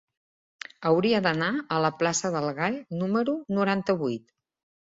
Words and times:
Hauria 0.91 1.19
d'anar 1.27 1.51
a 1.77 1.77
la 1.87 1.93
plaça 1.99 2.33
del 2.39 2.49
Gall 2.61 2.81
número 3.03 3.37
noranta-vuit. 3.59 4.37